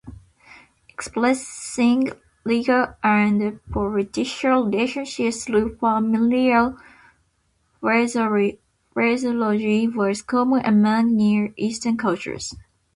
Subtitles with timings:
[0.89, 2.09] Expressing
[2.43, 6.75] legal and political relationships through familial
[7.79, 8.59] phraseology
[9.87, 12.55] was common among Near Eastern cultures.